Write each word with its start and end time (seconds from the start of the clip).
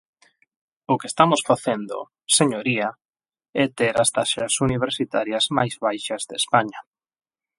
O 0.91 0.95
que 0.99 1.09
estamos 1.11 1.41
facendo, 1.49 1.97
señoría, 2.37 2.89
é 3.63 3.65
ter 3.77 3.95
as 4.03 4.09
taxas 4.17 4.53
universitarias 4.67 5.45
máis 5.57 5.73
baixas 5.85 6.21
de 6.29 6.35
España. 6.41 6.79